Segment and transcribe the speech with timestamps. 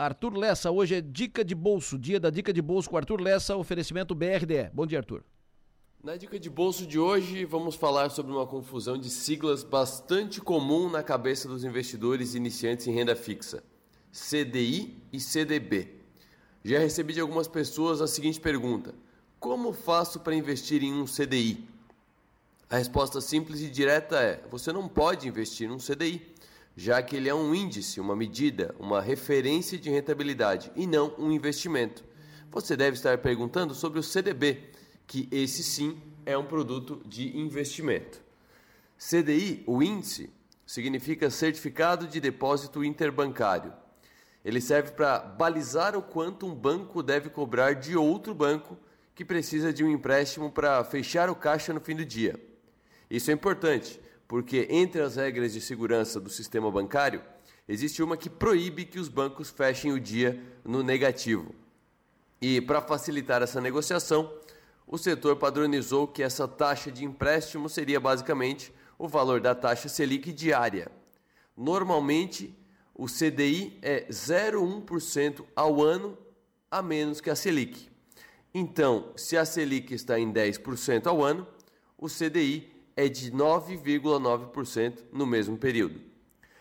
[0.00, 0.70] Arthur Lessa.
[0.70, 4.70] Hoje é dica de bolso, dia da dica de bolso com Arthur Lessa, oferecimento BRDE.
[4.72, 5.22] Bom dia, Arthur.
[6.02, 10.88] Na dica de bolso de hoje, vamos falar sobre uma confusão de siglas bastante comum
[10.88, 13.62] na cabeça dos investidores iniciantes em renda fixa:
[14.10, 15.88] CDI e CDB.
[16.64, 18.94] Já recebi de algumas pessoas a seguinte pergunta:
[19.38, 21.68] Como faço para investir em um CDI?
[22.70, 26.26] A resposta simples e direta é: você não pode investir num CDI,
[26.76, 31.30] já que ele é um índice, uma medida, uma referência de rentabilidade e não um
[31.30, 32.04] investimento.
[32.50, 34.70] Você deve estar perguntando sobre o CDB,
[35.06, 38.20] que esse sim é um produto de investimento.
[38.98, 40.30] CDI, o índice,
[40.66, 43.72] significa Certificado de Depósito Interbancário.
[44.44, 48.78] Ele serve para balizar o quanto um banco deve cobrar de outro banco
[49.14, 52.40] que precisa de um empréstimo para fechar o caixa no fim do dia.
[53.10, 57.20] Isso é importante, porque entre as regras de segurança do sistema bancário,
[57.66, 61.52] existe uma que proíbe que os bancos fechem o dia no negativo.
[62.40, 64.32] E para facilitar essa negociação,
[64.86, 70.32] o setor padronizou que essa taxa de empréstimo seria basicamente o valor da taxa Selic
[70.32, 70.92] diária.
[71.56, 72.56] Normalmente,
[72.94, 76.16] o CDI é 0,1% ao ano
[76.70, 77.90] a menos que a Selic.
[78.54, 81.48] Então, se a Selic está em 10% ao ano,
[81.98, 86.02] o CDI é de 9,9% no mesmo período.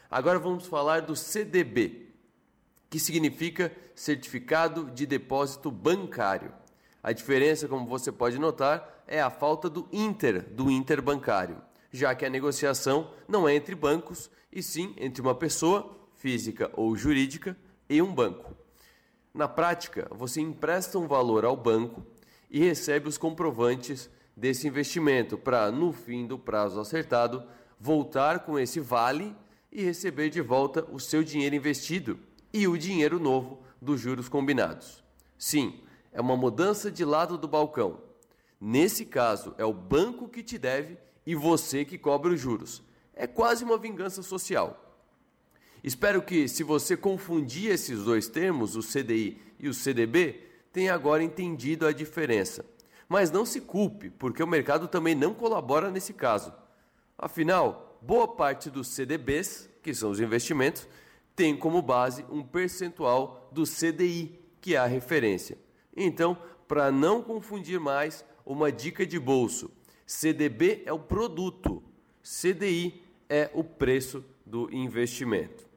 [0.10, 2.08] Agora vamos falar do CDB,
[2.90, 6.54] que significa Certificado de Depósito Bancário.
[7.04, 12.26] A diferença, como você pode notar, é a falta do inter, do interbancário, já que
[12.26, 17.58] a negociação não é entre bancos, e sim entre uma pessoa, física ou jurídica,
[17.90, 18.56] e um banco.
[19.34, 22.02] Na prática, você empresta um valor ao banco
[22.50, 24.10] e recebe os comprovantes
[24.40, 27.44] desse investimento para, no fim do prazo acertado,
[27.80, 29.36] voltar com esse vale
[29.72, 32.18] e receber de volta o seu dinheiro investido
[32.54, 35.04] e o dinheiro novo dos juros combinados.
[35.38, 35.82] Sim,
[36.12, 38.02] é uma mudança de lado do balcão.
[38.60, 42.82] Nesse caso, é o banco que te deve e você que cobra os juros.
[43.14, 44.86] É quase uma vingança social.
[45.84, 50.44] Espero que, se você confundir esses dois termos, o CDI e o CDB,
[50.74, 52.66] tenha agora entendido a diferença.
[53.10, 56.54] Mas não se culpe, porque o mercado também não colabora nesse caso.
[57.18, 60.88] Afinal, boa parte dos CDBs, que são os investimentos,
[61.36, 65.58] tem como base um percentual do CDI, que é a referência.
[65.98, 66.38] Então,
[66.68, 69.72] para não confundir mais, uma dica de bolso:
[70.06, 71.82] CDB é o produto,
[72.22, 75.68] CDI é o preço do investimento.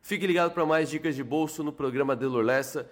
[0.00, 2.88] Fique ligado para mais dicas de bolso no programa Delor Lessa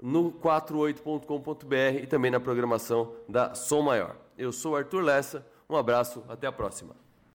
[0.00, 4.16] no 48.com.br e também na programação da Som Maior.
[4.36, 7.03] Eu sou Arthur Lessa, um abraço, até a próxima.